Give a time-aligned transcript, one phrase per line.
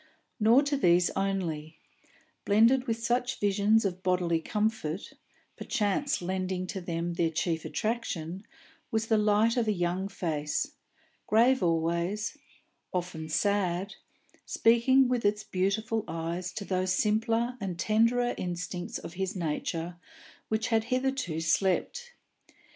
[0.39, 1.77] Nor to these only;
[2.43, 5.13] blended with such visions of bodily comfort,
[5.55, 8.43] perchance lending to them their chief attraction,
[8.89, 10.71] was the light of a young face,
[11.27, 12.35] grave always,
[12.91, 13.93] often sad,
[14.43, 19.97] speaking with its beautiful eyes to those simpler and tenderer instincts of his nature
[20.47, 22.13] which had hitherto slept.